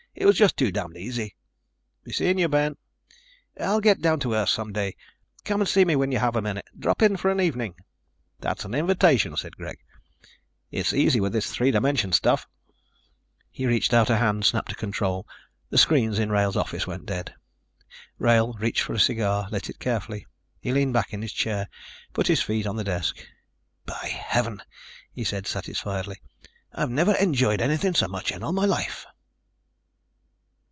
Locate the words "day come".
4.73-5.65